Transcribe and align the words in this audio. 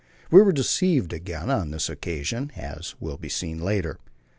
We 0.31 0.41
were 0.41 0.51
deceived 0.51 1.13
again 1.13 1.51
on 1.51 1.69
this 1.69 1.87
occasion, 1.87 2.51
as 2.55 2.95
will 2.99 3.17
be 3.17 3.29
seen 3.29 3.59
later. 3.61 3.99